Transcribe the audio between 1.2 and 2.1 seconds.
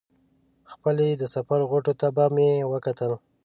د سفر غوټو ته